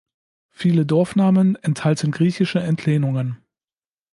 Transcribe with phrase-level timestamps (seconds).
[0.49, 3.37] Viele Dorfnamen enthalten griechische Entlehnungen.